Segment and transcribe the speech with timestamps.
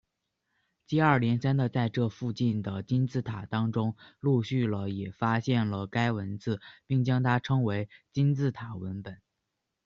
[0.87, 9.21] 接二连三的在这附近的金字塔当中陆续了也发现了该文字并将它称为金字塔文本。